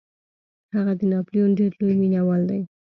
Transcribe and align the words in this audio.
هغه 0.75 0.93
د 0.99 1.01
ناپلیون 1.11 1.51
ډیر 1.59 1.71
لوی 1.79 1.95
مینوال 2.01 2.41
دی. 2.49 2.61